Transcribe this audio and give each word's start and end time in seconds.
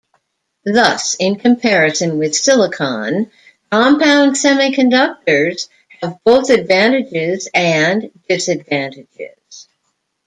Thus, 0.65 1.13
in 1.13 1.35
comparison 1.37 2.17
with 2.17 2.33
silicon, 2.35 3.29
compound 3.71 4.31
semiconductors 4.35 5.69
have 6.01 6.17
both 6.23 6.49
advantages 6.49 7.47
and 7.53 8.09
disadvantages. 8.27 9.67